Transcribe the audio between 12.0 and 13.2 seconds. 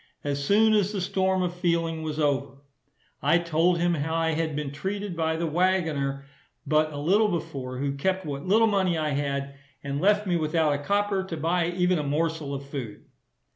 morsel of food.